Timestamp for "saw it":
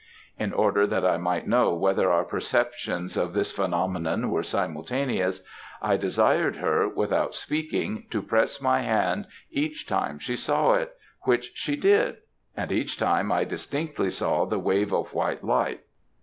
10.35-10.95